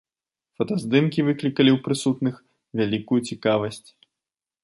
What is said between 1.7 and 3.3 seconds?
ў прысутных вялікую